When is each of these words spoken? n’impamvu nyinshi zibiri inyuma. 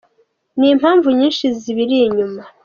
n’impamvu 0.59 1.07
nyinshi 1.17 1.45
zibiri 1.61 1.95
inyuma. 2.07 2.41